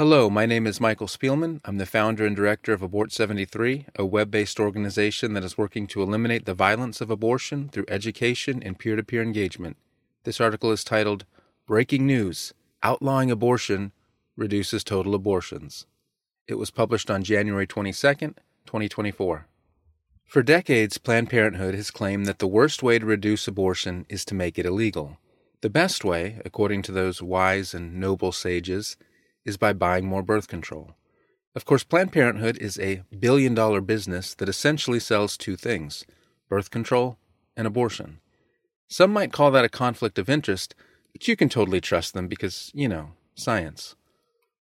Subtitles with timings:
[0.00, 1.60] Hello, my name is Michael Spielman.
[1.62, 5.86] I'm the founder and director of Abort 73, a web based organization that is working
[5.88, 9.76] to eliminate the violence of abortion through education and peer to peer engagement.
[10.24, 11.26] This article is titled
[11.66, 13.92] Breaking News Outlawing Abortion
[14.38, 15.84] Reduces Total Abortions.
[16.48, 19.48] It was published on January 22, 2024.
[20.24, 24.34] For decades, Planned Parenthood has claimed that the worst way to reduce abortion is to
[24.34, 25.18] make it illegal.
[25.60, 28.96] The best way, according to those wise and noble sages,
[29.44, 30.94] is by buying more birth control.
[31.54, 36.04] Of course, Planned Parenthood is a billion dollar business that essentially sells two things
[36.48, 37.18] birth control
[37.56, 38.20] and abortion.
[38.88, 40.74] Some might call that a conflict of interest,
[41.12, 43.94] but you can totally trust them because, you know, science.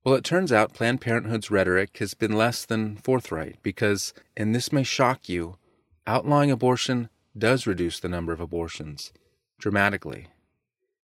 [0.04, 4.72] Well, it turns out Planned Parenthood's rhetoric has been less than forthright because, and this
[4.72, 5.58] may shock you,
[6.08, 9.12] outlawing abortion does reduce the number of abortions
[9.60, 10.28] dramatically.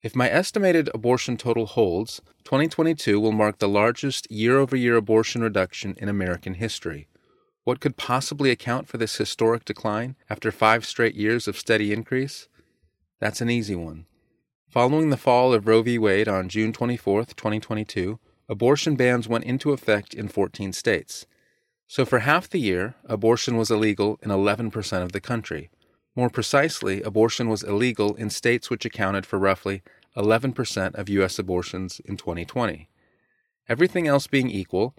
[0.06, 5.42] If my estimated abortion total holds, 2022 will mark the largest year over year abortion
[5.42, 7.08] reduction in American history.
[7.64, 12.48] What could possibly account for this historic decline after five straight years of steady increase?
[13.20, 14.06] That's an easy one.
[14.70, 15.98] Following the fall of Roe v.
[15.98, 21.26] Wade on June 24, 2022, abortion bans went into effect in 14 states.
[21.88, 25.72] So for half the year, abortion was illegal in 11% of the country.
[26.16, 29.84] More precisely, abortion was illegal in states which accounted for roughly
[30.16, 31.38] 11% of U.S.
[31.38, 32.88] abortions in 2020.
[33.68, 34.96] Everything else being equal,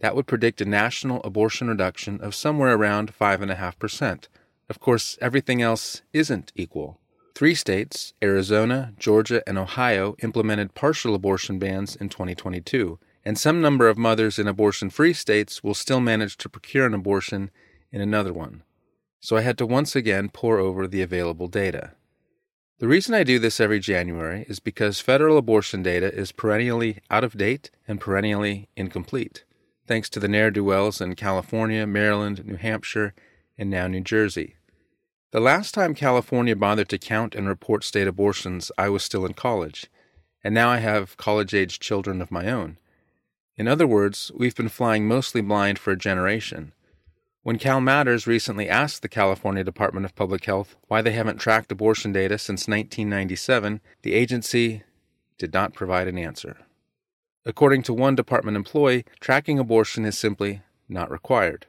[0.00, 4.28] that would predict a national abortion reduction of somewhere around 5.5%.
[4.68, 7.00] Of course, everything else isn't equal.
[7.34, 13.88] Three states, Arizona, Georgia, and Ohio, implemented partial abortion bans in 2022, and some number
[13.88, 17.50] of mothers in abortion free states will still manage to procure an abortion
[17.90, 18.62] in another one
[19.20, 21.92] so I had to once again pore over the available data.
[22.78, 27.24] The reason I do this every January is because federal abortion data is perennially out
[27.24, 29.44] of date and perennially incomplete,
[29.86, 33.14] thanks to the ne'er do wells in California, Maryland, New Hampshire,
[33.56, 34.54] and now New Jersey.
[35.32, 39.34] The last time California bothered to count and report state abortions, I was still in
[39.34, 39.88] college,
[40.44, 42.78] and now I have college aged children of my own.
[43.56, 46.72] In other words, we've been flying mostly blind for a generation
[47.48, 51.72] when Cal Matters recently asked the California Department of Public Health why they haven't tracked
[51.72, 54.82] abortion data since 1997, the agency
[55.38, 56.58] did not provide an answer.
[57.46, 60.60] According to one department employee, tracking abortion is simply
[60.90, 61.64] not required.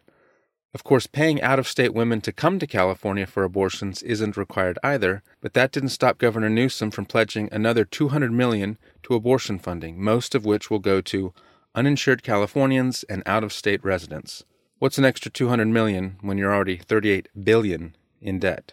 [0.73, 4.77] Of course, paying out of state women to come to California for abortions isn't required
[4.83, 10.03] either, but that didn't stop Governor Newsom from pledging another 200 million to abortion funding,
[10.03, 11.33] most of which will go to
[11.73, 14.43] uninsured Californians and out of state residents.
[14.79, 18.71] What's an extra 200 million when you're already 38 billion in debt?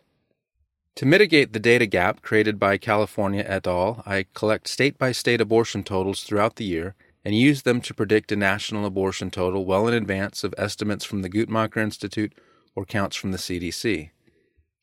[0.94, 5.41] To mitigate the data gap created by California et al., I collect state by state
[5.41, 6.94] abortion totals throughout the year
[7.25, 11.22] and use them to predict a national abortion total well in advance of estimates from
[11.22, 12.34] the Guttmacher Institute
[12.77, 14.11] or counts from the CDC.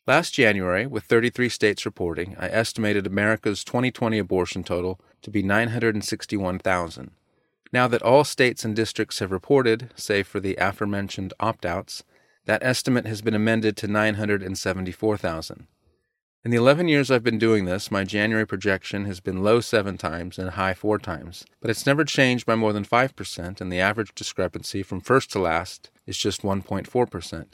[0.05, 7.11] Last January, with 33 states reporting, I estimated America's 2020 abortion total to be 961,000.
[7.73, 12.03] Now that all states and districts have reported, save for the aforementioned opt outs,
[12.45, 15.65] that estimate has been amended to 974,000.
[16.45, 19.97] In the 11 years I've been doing this, my January projection has been low seven
[19.97, 23.79] times and high four times, but it's never changed by more than 5%, and the
[23.79, 27.45] average discrepancy from first to last is just 1.4%.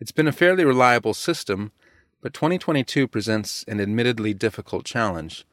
[0.00, 1.72] It's been a fairly reliable system,
[2.20, 5.46] but 2022 presents an admittedly difficult challenge.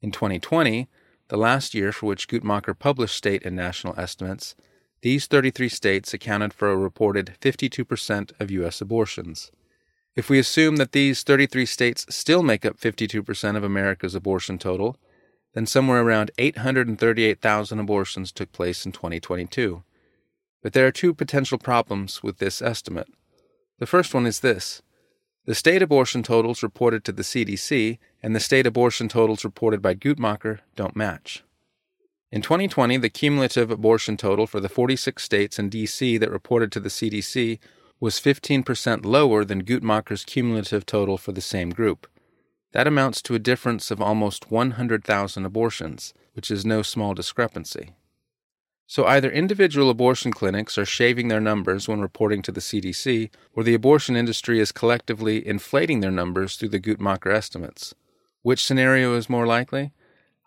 [0.00, 0.88] In 2020,
[1.28, 4.54] the last year for which Guttmacher published state and national estimates,
[5.02, 8.80] these 33 states accounted for a reported 52% of U.S.
[8.80, 9.52] abortions.
[10.14, 14.96] If we assume that these 33 states still make up 52% of America's abortion total,
[15.56, 19.82] then somewhere around 838,000 abortions took place in 2022.
[20.62, 23.08] But there are two potential problems with this estimate.
[23.78, 24.82] The first one is this
[25.46, 29.94] the state abortion totals reported to the CDC and the state abortion totals reported by
[29.94, 31.42] Guttmacher don't match.
[32.30, 36.80] In 2020, the cumulative abortion total for the 46 states and DC that reported to
[36.80, 37.58] the CDC
[37.98, 42.06] was 15% lower than Guttmacher's cumulative total for the same group.
[42.76, 47.94] That amounts to a difference of almost 100,000 abortions, which is no small discrepancy.
[48.86, 53.62] So either individual abortion clinics are shaving their numbers when reporting to the CDC, or
[53.62, 57.94] the abortion industry is collectively inflating their numbers through the Guttmacher estimates.
[58.42, 59.92] Which scenario is more likely?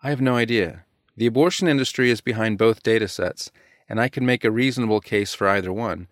[0.00, 0.84] I have no idea.
[1.16, 3.50] The abortion industry is behind both data sets,
[3.88, 6.06] and I can make a reasonable case for either one.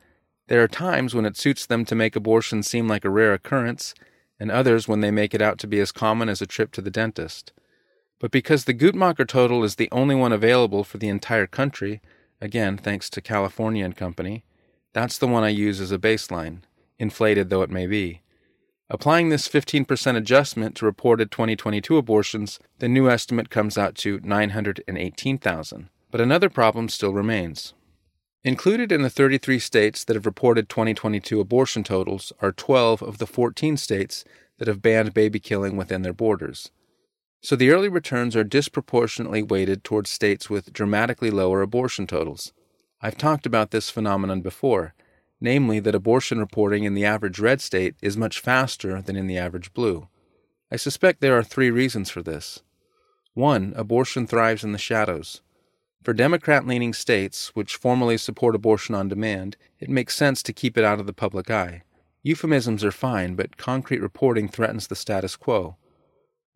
[0.48, 3.94] There are times when it suits them to make abortion seem like a rare occurrence,
[4.40, 6.80] and others when they make it out to be as common as a trip to
[6.80, 7.52] the dentist.
[8.18, 12.00] But because the Guttmacher total is the only one available for the entire country,
[12.40, 14.44] again thanks to California and Company,
[14.92, 16.62] that's the one I use as a baseline,
[16.98, 18.22] inflated though it may be.
[18.90, 25.90] Applying this 15% adjustment to reported 2022 abortions, the new estimate comes out to 918,000.
[26.10, 27.74] But another problem still remains.
[28.44, 33.26] Included in the 33 states that have reported 2022 abortion totals are 12 of the
[33.26, 34.24] 14 states
[34.58, 36.70] that have banned baby killing within their borders.
[37.40, 42.52] So the early returns are disproportionately weighted towards states with dramatically lower abortion totals.
[43.00, 44.94] I've talked about this phenomenon before,
[45.40, 49.38] namely that abortion reporting in the average red state is much faster than in the
[49.38, 50.08] average blue.
[50.70, 52.62] I suspect there are three reasons for this.
[53.34, 55.40] One, abortion thrives in the shadows.
[56.02, 60.78] For Democrat leaning states, which formally support abortion on demand, it makes sense to keep
[60.78, 61.82] it out of the public eye.
[62.22, 65.76] Euphemisms are fine, but concrete reporting threatens the status quo.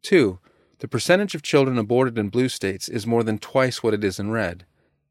[0.03, 0.39] Two,
[0.79, 4.19] the percentage of children aborted in blue states is more than twice what it is
[4.19, 4.65] in red.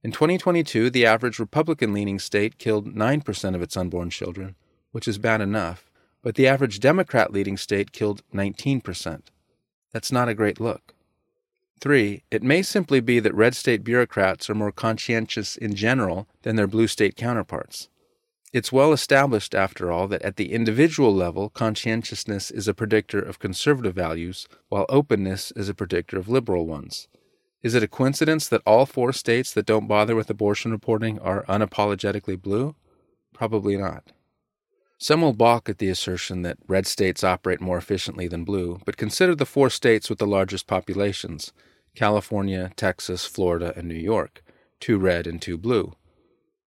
[0.03, 4.55] In 2022, the average Republican leaning state killed 9% of its unborn children,
[4.91, 5.89] which is bad enough,
[6.21, 9.21] but the average Democrat leading state killed 19%.
[9.93, 10.93] That's not a great look.
[11.81, 12.23] 3.
[12.29, 16.67] It may simply be that red state bureaucrats are more conscientious in general than their
[16.67, 17.89] blue state counterparts.
[18.53, 23.39] It's well established, after all, that at the individual level, conscientiousness is a predictor of
[23.39, 27.07] conservative values, while openness is a predictor of liberal ones.
[27.63, 31.45] Is it a coincidence that all four states that don't bother with abortion reporting are
[31.45, 32.75] unapologetically blue?
[33.33, 34.11] Probably not.
[34.99, 38.97] Some will balk at the assertion that red states operate more efficiently than blue, but
[38.97, 41.51] consider the four states with the largest populations
[41.95, 44.43] California, Texas, Florida, and New York,
[44.79, 45.93] two red and two blue.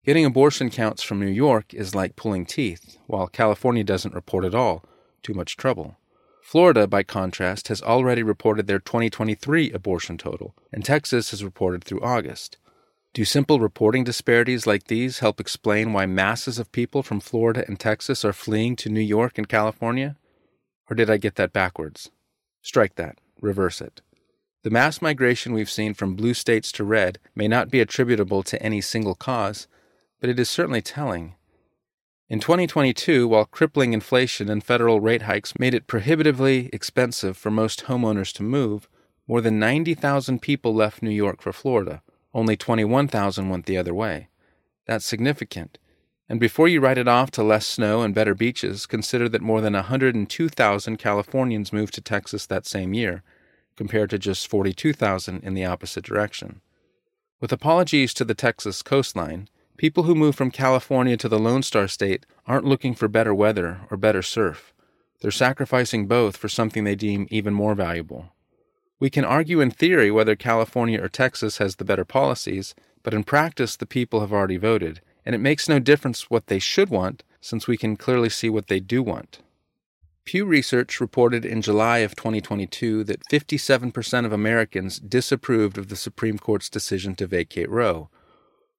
[0.05, 4.55] Getting abortion counts from New York is like pulling teeth, while California doesn't report at
[4.55, 4.85] all,
[5.23, 5.99] too much trouble.
[6.43, 12.01] Florida, by contrast, has already reported their 2023 abortion total, and Texas has reported through
[12.01, 12.57] August.
[13.13, 17.79] Do simple reporting disparities like these help explain why masses of people from Florida and
[17.79, 20.17] Texas are fleeing to New York and California?
[20.89, 22.11] Or did I get that backwards?
[22.63, 24.01] Strike that, reverse it.
[24.69, 28.63] The mass migration we've seen from blue states to red may not be attributable to
[28.63, 29.67] any single cause,
[30.21, 31.37] but it is certainly telling.
[32.29, 37.85] In 2022, while crippling inflation and federal rate hikes made it prohibitively expensive for most
[37.85, 38.91] homeowners to move,
[39.27, 42.03] more than 90,000 people left New York for Florida.
[42.35, 44.29] Only 21,000 went the other way.
[44.87, 45.79] That's significant.
[46.29, 49.63] And before you write it off to less snow and better beaches, consider that more
[49.63, 53.23] than 102,000 Californians moved to Texas that same year,
[53.79, 56.61] compared to just 42,000 in the opposite direction.
[57.41, 59.49] With apologies to the Texas coastline,
[59.79, 63.83] People who move from California to the Lone Star State aren't looking for better weather
[63.93, 64.75] or better surf.
[65.21, 68.33] They're sacrificing both for something they deem even more valuable.
[68.99, 72.75] We can argue in theory whether California or Texas has the better policies,
[73.05, 76.59] but in practice the people have already voted, and it makes no difference what they
[76.59, 79.43] should want since we can clearly see what they do want.
[80.29, 86.37] Pew Research reported in July of 2022 that 57% of Americans disapproved of the Supreme
[86.37, 88.11] Court's decision to vacate Roe,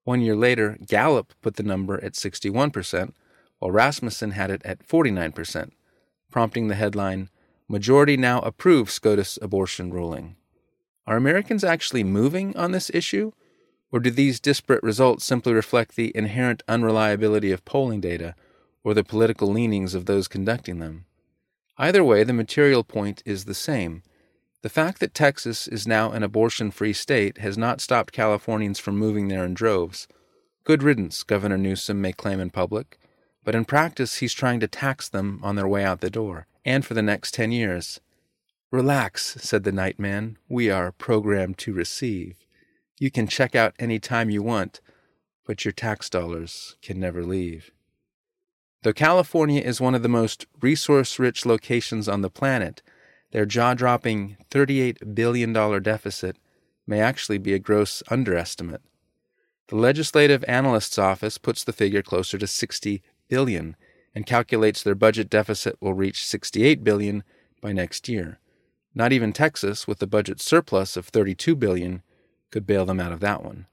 [0.04, 3.14] one year later, Gallup put the number at 61%,
[3.57, 5.71] while Rasmussen had it at 49%,
[6.30, 7.31] prompting the headline
[7.68, 10.35] Majority Now Approve SCOTUS Abortion Ruling.
[11.07, 13.31] Are Americans actually moving on this issue?
[13.92, 18.35] Or do these disparate results simply reflect the inherent unreliability of polling data
[18.83, 21.06] or the political leanings of those conducting them?
[21.80, 24.04] Either way, the material point is the same
[24.62, 28.98] the fact that Texas is now an abortion free state has not stopped Californians from
[28.98, 30.06] moving there in droves.
[30.66, 33.00] Good riddance, Governor Newsom may claim in public,
[33.45, 36.86] but in practice he's trying to tax them on their way out the door, and
[36.86, 38.02] for the next ten years.
[38.69, 40.38] Relax, said the night man.
[40.50, 42.45] We are programmed to receive.
[43.00, 44.81] You can check out any time you want,
[45.45, 47.71] but your tax dollars can never leave.
[48.81, 52.81] Though California is one of the most resource rich locations on the planet,
[53.31, 55.52] their jaw dropping $38 billion
[55.83, 56.38] deficit
[56.88, 58.81] may actually be a gross underestimate.
[59.68, 63.76] The Legislative Analyst's Office puts the figure closer to 60 billion,
[64.16, 67.24] and calculates their budget deficit will reach 68 billion
[67.62, 68.40] by next year.
[68.95, 72.02] Not even Texas, with a budget surplus of 32 billion,
[72.50, 73.68] could bail them out of that one.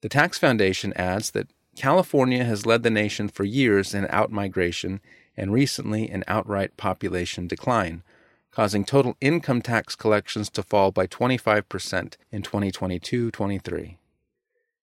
[0.00, 5.00] The Tax Foundation adds that California has led the nation for years in outmigration
[5.36, 8.02] and recently in outright population decline,
[8.50, 13.98] causing total income tax collections to fall by 25% in 2022 23.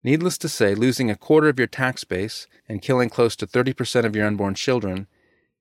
[0.01, 4.05] Needless to say, losing a quarter of your tax base and killing close to 30%
[4.05, 5.07] of your unborn children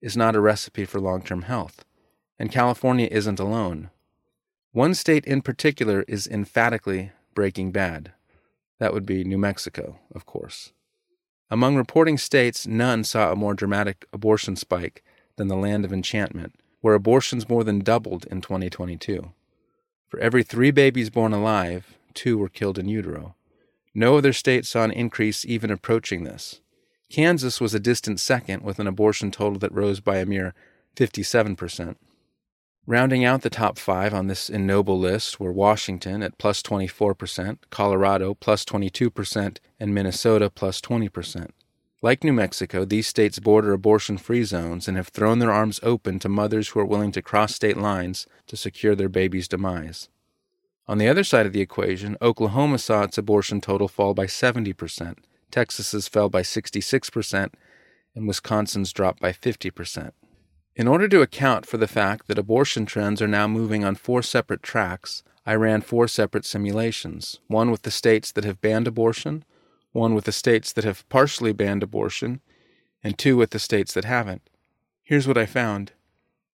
[0.00, 1.84] is not a recipe for long term health,
[2.38, 3.90] and California isn't alone.
[4.70, 8.12] One state in particular is emphatically breaking bad.
[8.78, 10.72] That would be New Mexico, of course.
[11.50, 15.02] Among reporting states, none saw a more dramatic abortion spike
[15.36, 19.32] than the land of enchantment, where abortions more than doubled in 2022.
[20.08, 23.34] For every three babies born alive, two were killed in utero.
[23.94, 26.60] No other state saw an increase even approaching this.
[27.10, 30.54] Kansas was a distant second with an abortion total that rose by a mere
[30.96, 31.96] 57%.
[32.88, 38.32] Rounding out the top five on this ignoble list were Washington at plus 24%, Colorado
[38.32, 41.50] plus 22%, and Minnesota plus 20%.
[42.00, 46.18] Like New Mexico, these states border abortion free zones and have thrown their arms open
[46.20, 50.08] to mothers who are willing to cross state lines to secure their baby's demise.
[50.86, 55.18] On the other side of the equation, Oklahoma saw its abortion total fall by 70%,
[55.50, 57.52] Texas's fell by 66%,
[58.14, 60.12] and Wisconsin's dropped by 50%.
[60.78, 64.22] In order to account for the fact that abortion trends are now moving on four
[64.22, 69.44] separate tracks, I ran four separate simulations one with the states that have banned abortion,
[69.90, 72.42] one with the states that have partially banned abortion,
[73.02, 74.48] and two with the states that haven't.
[75.02, 75.90] Here's what I found.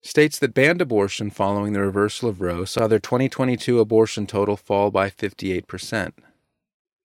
[0.03, 4.91] States that banned abortion following the reversal of Roe saw their 2022 abortion total fall
[4.91, 6.11] by 58%.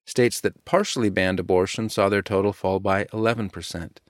[0.05, 4.01] States that partially banned abortion saw their total fall by 11%.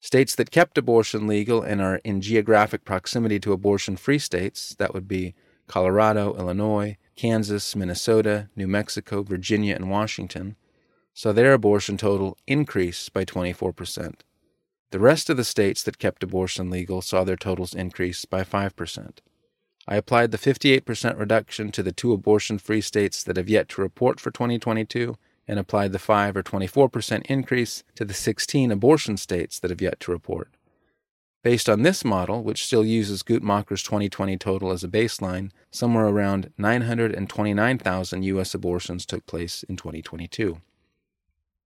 [0.00, 4.94] States that kept abortion legal and are in geographic proximity to abortion free states, that
[4.94, 5.34] would be
[5.66, 10.56] Colorado, Illinois, Kansas, Minnesota, New Mexico, Virginia, and Washington,
[11.12, 14.20] saw their abortion total increase by 24%.
[14.90, 19.18] The rest of the states that kept abortion legal saw their totals increase by 5%.
[19.86, 23.82] I applied the 58% reduction to the two abortion free states that have yet to
[23.82, 25.16] report for 2022
[25.50, 29.98] and applied the 5 or 24% increase to the 16 abortion states that have yet
[29.98, 30.48] to report.
[31.42, 36.52] Based on this model, which still uses Guttmacher's 2020 total as a baseline, somewhere around
[36.56, 38.54] 929,000 U.S.
[38.54, 40.60] abortions took place in 2022.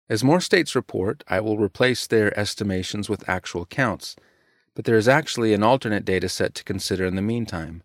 [0.08, 4.16] As more states report, I will replace their estimations with actual counts,
[4.74, 7.84] but there is actually an alternate data set to consider in the meantime.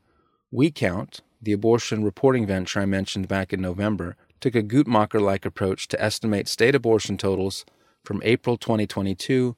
[0.51, 5.87] WeCount, the abortion reporting venture I mentioned back in November, took a Guttmacher like approach
[5.87, 7.63] to estimate state abortion totals
[8.03, 9.55] from April 2022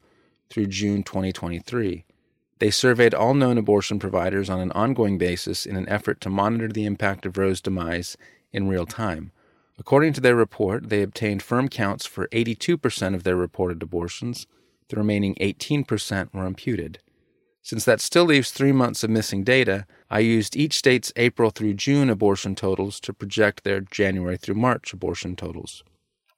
[0.48, 2.04] through June 2023.
[2.60, 6.68] They surveyed all known abortion providers on an ongoing basis in an effort to monitor
[6.68, 8.16] the impact of Roe's demise
[8.52, 9.32] in real time.
[9.76, 14.46] According to their report, they obtained firm counts for 82% of their reported abortions.
[14.88, 17.00] The remaining 18% were imputed.
[17.66, 21.74] Since that still leaves three months of missing data, I used each state's April through
[21.74, 25.82] June abortion totals to project their January through March abortion totals.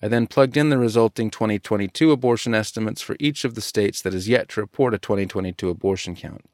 [0.01, 4.15] I then plugged in the resulting 2022 abortion estimates for each of the states that
[4.15, 6.47] has yet to report a 2022 abortion count.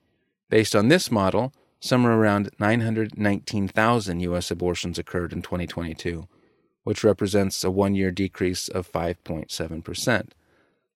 [0.51, 4.51] Based on this model, somewhere around 919,000 U.S.
[4.51, 6.27] abortions occurred in 2022,
[6.83, 10.31] which represents a one year decrease of 5.7%.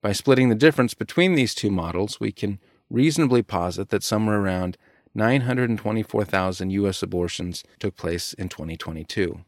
[0.03, 2.59] By splitting the difference between these two models, we can
[2.91, 4.77] reasonably posit that somewhere around
[5.15, 7.03] 924,000 U.S.
[7.03, 9.41] abortions took place in 2022.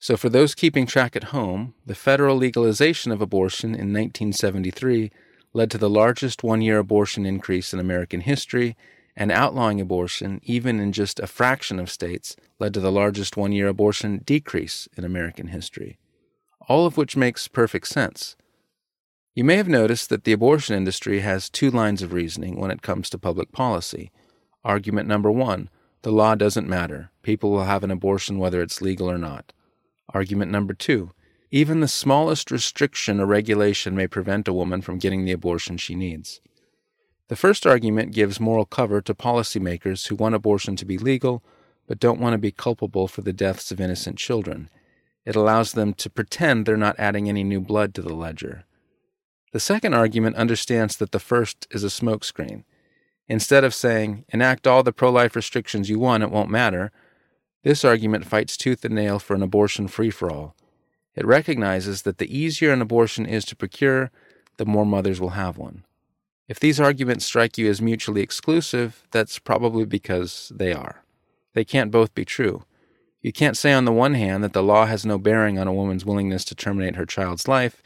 [0.00, 5.10] So, for those keeping track at home, the federal legalization of abortion in 1973
[5.52, 8.76] led to the largest one year abortion increase in American history,
[9.16, 13.50] and outlawing abortion, even in just a fraction of states, led to the largest one
[13.50, 15.98] year abortion decrease in American history.
[16.68, 18.36] All of which makes perfect sense.
[19.34, 22.82] You may have noticed that the abortion industry has two lines of reasoning when it
[22.82, 24.10] comes to public policy.
[24.64, 25.70] Argument number one
[26.02, 27.10] the law doesn't matter.
[27.22, 29.52] People will have an abortion whether it's legal or not.
[30.14, 31.12] Argument number two
[31.50, 35.94] even the smallest restriction or regulation may prevent a woman from getting the abortion she
[35.94, 36.42] needs.
[37.28, 41.42] The first argument gives moral cover to policymakers who want abortion to be legal
[41.86, 44.68] but don't want to be culpable for the deaths of innocent children.
[45.24, 48.64] It allows them to pretend they're not adding any new blood to the ledger.
[49.52, 52.64] The second argument understands that the first is a smokescreen.
[53.28, 56.90] Instead of saying, enact all the pro life restrictions you want, it won't matter,
[57.62, 60.54] this argument fights tooth and nail for an abortion free for all.
[61.14, 64.10] It recognizes that the easier an abortion is to procure,
[64.56, 65.84] the more mothers will have one.
[66.46, 71.02] If these arguments strike you as mutually exclusive, that's probably because they are.
[71.54, 72.62] They can't both be true.
[73.20, 75.72] You can't say on the one hand that the law has no bearing on a
[75.72, 77.82] woman's willingness to terminate her child's life,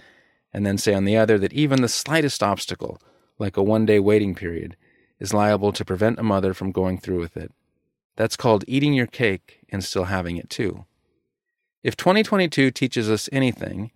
[0.53, 3.01] and then say on the other that even the slightest obstacle,
[3.39, 4.77] like a one day waiting period,
[5.19, 7.53] is liable to prevent a mother from going through with it.
[8.17, 10.85] That's called eating your cake and still having it too.
[11.83, 13.91] If 2022 teaches us anything,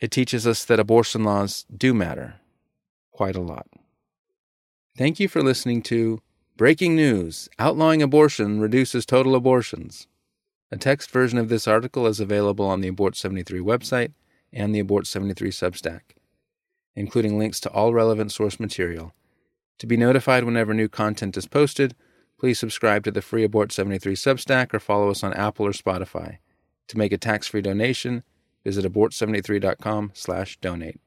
[0.00, 2.40] it teaches us that abortion laws do matter
[3.12, 3.68] quite a lot.
[4.98, 6.20] Thank you for listening to
[6.56, 10.08] Breaking News Outlawing Abortion Reduces Total Abortions.
[10.70, 14.12] A text version of this article is available on the Abort 73 website
[14.54, 16.00] and the Abort 73 Substack,
[16.96, 19.12] including links to all relevant source material.
[19.80, 21.94] To be notified whenever new content is posted,
[22.38, 26.38] please subscribe to the free Abort 73 Substack or follow us on Apple or Spotify.
[26.88, 28.22] To make a tax-free donation,
[28.64, 31.00] visit abort73.com/donate.